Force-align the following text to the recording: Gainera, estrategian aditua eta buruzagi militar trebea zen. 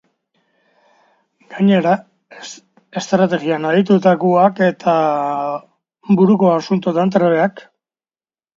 Gainera, 1.51 1.91
estrategian 3.03 3.69
aditua 3.73 4.47
eta 4.71 4.97
buruzagi 6.17 6.81
militar 6.81 7.15
trebea 7.19 7.47
zen. 7.49 7.65